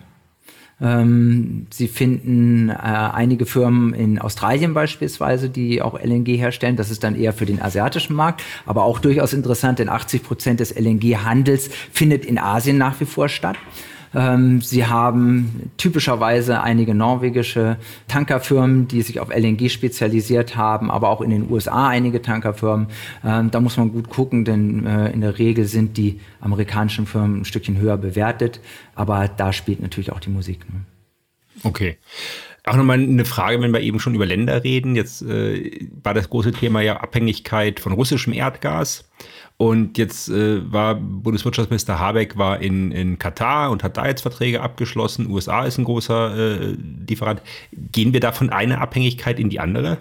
Ähm, 0.80 1.66
Sie 1.70 1.88
finden 1.88 2.68
äh, 2.68 2.74
einige 2.74 3.46
Firmen 3.46 3.94
in 3.94 4.18
Australien 4.18 4.74
beispielsweise, 4.74 5.48
die 5.48 5.82
auch 5.82 5.98
LNG 5.98 6.36
herstellen. 6.36 6.76
Das 6.76 6.90
ist 6.90 7.04
dann 7.04 7.16
eher 7.16 7.32
für 7.32 7.46
den 7.46 7.62
asiatischen 7.62 8.14
Markt, 8.14 8.42
aber 8.66 8.84
auch 8.84 8.98
durchaus 8.98 9.32
interessant, 9.32 9.78
denn 9.78 9.88
80 9.88 10.22
Prozent 10.22 10.60
des 10.60 10.74
LNG-Handels 10.74 11.70
findet 11.92 12.24
in 12.24 12.38
Asien 12.38 12.78
nach 12.78 12.98
wie 13.00 13.06
vor 13.06 13.28
statt. 13.28 13.56
Ähm, 14.14 14.60
sie 14.60 14.86
haben 14.86 15.70
typischerweise 15.76 16.60
einige 16.62 16.94
norwegische 16.94 17.76
Tankerfirmen, 18.08 18.88
die 18.88 19.02
sich 19.02 19.20
auf 19.20 19.34
LNG 19.34 19.68
spezialisiert 19.70 20.56
haben, 20.56 20.90
aber 20.90 21.08
auch 21.08 21.20
in 21.20 21.30
den 21.30 21.50
USA 21.50 21.88
einige 21.88 22.22
Tankerfirmen. 22.22 22.88
Ähm, 23.24 23.50
da 23.50 23.60
muss 23.60 23.76
man 23.76 23.92
gut 23.92 24.08
gucken, 24.08 24.44
denn 24.44 24.86
äh, 24.86 25.10
in 25.10 25.20
der 25.20 25.38
Regel 25.38 25.64
sind 25.66 25.96
die 25.96 26.20
amerikanischen 26.40 27.06
Firmen 27.06 27.40
ein 27.40 27.44
Stückchen 27.44 27.78
höher 27.78 27.96
bewertet. 27.96 28.60
Aber 28.94 29.28
da 29.28 29.52
spielt 29.52 29.80
natürlich 29.80 30.12
auch 30.12 30.20
die 30.20 30.30
Musik. 30.30 30.60
Ne? 30.72 30.80
Okay. 31.62 31.98
Auch 32.66 32.76
nochmal 32.76 32.98
eine 32.98 33.26
Frage, 33.26 33.60
wenn 33.60 33.72
wir 33.72 33.80
eben 33.80 34.00
schon 34.00 34.14
über 34.14 34.24
Länder 34.24 34.64
reden. 34.64 34.96
Jetzt 34.96 35.20
äh, 35.22 35.86
war 36.02 36.14
das 36.14 36.30
große 36.30 36.52
Thema 36.52 36.80
ja 36.80 36.96
Abhängigkeit 36.96 37.78
von 37.78 37.92
russischem 37.92 38.32
Erdgas. 38.32 39.10
Und 39.58 39.98
jetzt 39.98 40.30
äh, 40.30 40.72
war 40.72 40.94
Bundeswirtschaftsminister 40.94 41.98
Habeck 41.98 42.38
war 42.38 42.60
in, 42.60 42.90
in 42.90 43.18
Katar 43.18 43.70
und 43.70 43.82
hat 43.82 43.98
da 43.98 44.06
jetzt 44.06 44.22
Verträge 44.22 44.62
abgeschlossen. 44.62 45.30
USA 45.30 45.64
ist 45.64 45.78
ein 45.78 45.84
großer 45.84 46.36
äh, 46.36 46.76
Lieferant. 47.06 47.42
Gehen 47.92 48.14
wir 48.14 48.20
da 48.20 48.32
von 48.32 48.48
einer 48.48 48.80
Abhängigkeit 48.80 49.38
in 49.38 49.50
die 49.50 49.60
andere? 49.60 49.98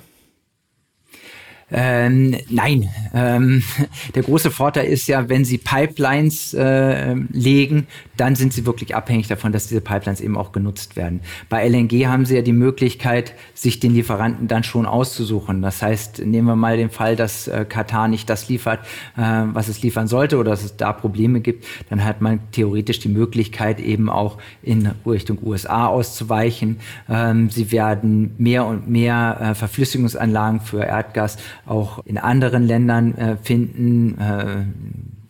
Ähm, 1.75 2.37
nein, 2.49 2.89
ähm, 3.15 3.63
der 4.15 4.21
große 4.21 4.51
Vorteil 4.51 4.85
ist 4.85 5.07
ja, 5.07 5.27
wenn 5.27 5.43
Sie 5.43 5.57
Pipelines 5.57 6.53
äh, 6.53 7.15
legen, 7.31 7.87
dann 8.15 8.35
sind 8.35 8.53
Sie 8.53 8.67
wirklich 8.67 8.95
abhängig 8.95 9.27
davon, 9.27 9.51
dass 9.51 9.67
diese 9.67 9.81
Pipelines 9.81 10.21
eben 10.21 10.37
auch 10.37 10.51
genutzt 10.51 10.95
werden. 10.95 11.21
Bei 11.49 11.67
LNG 11.67 12.05
haben 12.05 12.25
Sie 12.25 12.35
ja 12.35 12.43
die 12.43 12.53
Möglichkeit, 12.53 13.33
sich 13.55 13.79
den 13.79 13.93
Lieferanten 13.95 14.47
dann 14.47 14.63
schon 14.63 14.85
auszusuchen. 14.85 15.63
Das 15.63 15.81
heißt, 15.81 16.19
nehmen 16.23 16.47
wir 16.47 16.55
mal 16.55 16.77
den 16.77 16.91
Fall, 16.91 17.15
dass 17.15 17.47
äh, 17.47 17.65
Katar 17.67 18.07
nicht 18.07 18.29
das 18.29 18.49
liefert, 18.49 18.81
äh, 19.17 19.21
was 19.21 19.67
es 19.67 19.81
liefern 19.81 20.07
sollte 20.07 20.37
oder 20.37 20.51
dass 20.51 20.63
es 20.63 20.77
da 20.77 20.93
Probleme 20.93 21.41
gibt, 21.41 21.65
dann 21.89 22.03
hat 22.03 22.21
man 22.21 22.39
theoretisch 22.51 22.99
die 22.99 23.09
Möglichkeit, 23.09 23.79
eben 23.79 24.09
auch 24.09 24.37
in 24.61 24.91
Richtung 25.07 25.39
USA 25.43 25.87
auszuweichen. 25.87 26.79
Ähm, 27.09 27.49
Sie 27.49 27.71
werden 27.71 28.35
mehr 28.37 28.65
und 28.65 28.87
mehr 28.87 29.39
äh, 29.41 29.55
Verflüssigungsanlagen 29.55 30.61
für 30.61 30.83
Erdgas 30.83 31.37
auch 31.65 32.05
in 32.05 32.17
anderen 32.17 32.67
Ländern 32.67 33.15
äh, 33.15 33.37
finden. 33.37 34.17
Äh, 34.19 34.65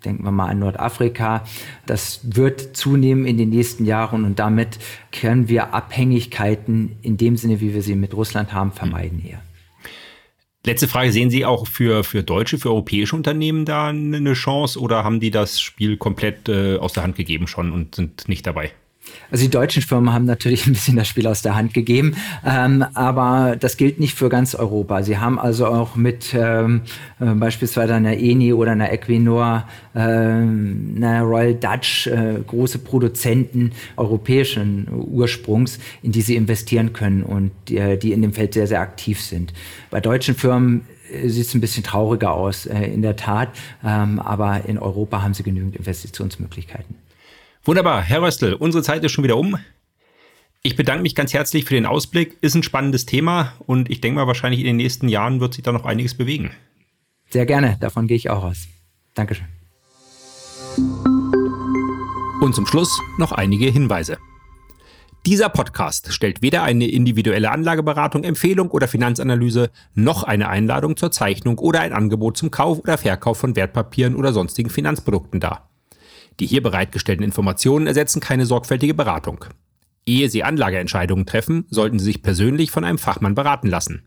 denken 0.06 0.24
wir 0.24 0.32
mal 0.32 0.48
an 0.48 0.60
Nordafrika. 0.60 1.44
Das 1.86 2.20
wird 2.24 2.76
zunehmen 2.76 3.26
in 3.26 3.38
den 3.38 3.50
nächsten 3.50 3.86
Jahren 3.86 4.26
und 4.26 4.40
damit 4.40 4.80
können 5.12 5.48
wir 5.48 5.74
Abhängigkeiten 5.74 6.98
in 7.02 7.18
dem 7.18 7.38
Sinne, 7.38 7.62
wie 7.62 7.74
wir 7.74 7.82
sie 7.82 7.96
mit 7.96 8.14
Russland 8.14 8.54
haben, 8.54 8.72
vermeiden 8.72 9.24
eher. 9.26 9.42
Letzte 10.66 10.88
Frage, 10.88 11.12
sehen 11.12 11.30
Sie 11.30 11.46
auch 11.46 11.68
für, 11.68 12.06
für 12.06 12.24
deutsche, 12.24 12.58
für 12.58 12.70
europäische 12.70 13.18
Unternehmen 13.18 13.66
da 13.66 13.88
eine 13.88 14.34
Chance 14.34 14.80
oder 14.80 15.04
haben 15.04 15.20
die 15.20 15.30
das 15.30 15.60
Spiel 15.60 15.98
komplett 15.98 16.48
äh, 16.48 16.78
aus 16.78 16.94
der 16.94 17.04
Hand 17.04 17.18
gegeben 17.18 17.48
schon 17.48 17.74
und 17.74 17.96
sind 17.96 18.30
nicht 18.30 18.48
dabei? 18.48 18.72
Also 19.32 19.46
die 19.46 19.50
deutschen 19.50 19.82
Firmen 19.82 20.14
haben 20.14 20.26
natürlich 20.26 20.68
ein 20.68 20.74
bisschen 20.74 20.96
das 20.96 21.08
Spiel 21.08 21.28
aus 21.28 21.42
der 21.42 21.56
Hand 21.56 21.74
gegeben, 21.74 22.16
ähm, 22.46 22.86
aber 22.94 23.56
das 23.60 23.78
gilt 23.78 24.00
nicht 24.00 24.16
für 24.16 24.30
ganz 24.30 24.56
Europa. 24.56 25.04
Sie 25.04 25.18
haben 25.18 25.40
also 25.40 25.68
auch 25.68 25.96
mit 25.96 26.34
ähm, 26.34 26.82
äh, 27.20 27.26
beispielsweise 27.34 27.96
einer 27.96 28.18
Eni 28.18 28.54
oder 28.54 28.72
einer 28.72 28.92
Equinor, 28.92 29.68
äh, 29.94 30.00
einer 30.00 31.22
Royal 31.22 31.56
Dutch, 31.56 32.08
äh, 32.08 32.36
große 32.46 32.80
Produzenten 32.80 33.72
europäischen 33.98 34.88
Ursprungs, 34.92 35.80
in 36.02 36.12
die 36.12 36.22
sie 36.22 36.36
investieren 36.36 36.94
können 36.94 37.24
und 37.24 37.52
die, 37.70 37.98
die 37.98 38.14
in 38.14 38.22
dem 38.22 38.34
Feld 38.34 38.54
sehr, 38.54 38.68
sehr 38.68 38.82
aktiv 38.82 39.22
sind. 39.22 39.54
Bei 39.90 40.00
deutschen 40.00 40.36
Firmen 40.36 40.86
äh, 41.12 41.30
sieht 41.30 41.48
es 41.48 41.54
ein 41.54 41.62
bisschen 41.62 41.84
trauriger 41.84 42.34
aus, 42.34 42.66
äh, 42.66 42.84
in 42.86 43.02
der 43.02 43.16
Tat, 43.16 43.50
ähm, 43.84 44.20
aber 44.20 44.66
in 44.66 44.78
Europa 44.78 45.22
haben 45.22 45.34
sie 45.34 45.44
genügend 45.44 45.76
Investitionsmöglichkeiten. 45.76 47.03
Wunderbar, 47.66 48.02
Herr 48.02 48.22
Röstl, 48.22 48.56
unsere 48.56 48.84
Zeit 48.84 49.06
ist 49.06 49.14
schon 49.14 49.24
wieder 49.24 49.38
um. 49.38 49.58
Ich 50.64 50.76
bedanke 50.76 51.02
mich 51.02 51.16
ganz 51.16 51.34
herzlich 51.34 51.64
für 51.64 51.74
den 51.74 51.86
Ausblick. 51.86 52.38
Ist 52.42 52.56
ein 52.56 52.64
spannendes 52.64 53.06
Thema 53.06 53.54
und 53.66 53.90
ich 53.90 54.02
denke 54.02 54.20
mal, 54.20 54.28
wahrscheinlich 54.28 54.60
in 54.60 54.66
den 54.66 54.76
nächsten 54.76 55.08
Jahren 55.08 55.40
wird 55.40 55.54
sich 55.54 55.64
da 55.64 55.72
noch 55.72 55.86
einiges 55.86 56.14
bewegen. 56.14 56.52
Sehr 57.30 57.46
gerne, 57.46 57.78
davon 57.80 58.08
gehe 58.08 58.18
ich 58.18 58.30
auch 58.30 58.44
aus. 58.44 58.68
Dankeschön. 59.14 59.48
Und 62.42 62.54
zum 62.54 62.68
Schluss 62.68 63.02
noch 63.18 63.32
einige 63.32 63.68
Hinweise. 63.68 64.18
Dieser 65.26 65.48
Podcast 65.48 66.12
stellt 66.12 66.42
weder 66.42 66.64
eine 66.64 66.90
individuelle 66.90 67.50
Anlageberatung, 67.50 68.26
Empfehlung 68.26 68.72
oder 68.72 68.90
Finanzanalyse 68.90 69.72
noch 69.96 70.24
eine 70.24 70.50
Einladung 70.50 70.98
zur 70.98 71.12
Zeichnung 71.12 71.60
oder 71.60 71.80
ein 71.80 71.94
Angebot 71.94 72.36
zum 72.36 72.52
Kauf 72.52 72.80
oder 72.80 72.98
Verkauf 72.98 73.38
von 73.38 73.56
Wertpapieren 73.56 74.18
oder 74.18 74.34
sonstigen 74.34 74.70
Finanzprodukten 74.70 75.40
dar. 75.40 75.70
Die 76.40 76.46
hier 76.46 76.64
bereitgestellten 76.64 77.24
Informationen 77.24 77.88
ersetzen 77.88 78.20
keine 78.20 78.46
sorgfältige 78.46 78.94
Beratung. 78.94 79.46
Ehe 80.06 80.30
Sie 80.30 80.44
Anlageentscheidungen 80.44 81.26
treffen, 81.26 81.66
sollten 81.70 82.00
Sie 82.00 82.06
sich 82.06 82.22
persönlich 82.22 82.72
von 82.72 82.84
einem 82.84 82.98
Fachmann 82.98 83.36
beraten 83.36 83.70
lassen. 83.70 84.04